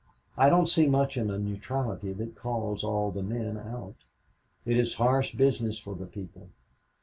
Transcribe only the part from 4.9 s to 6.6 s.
harsh business for the people.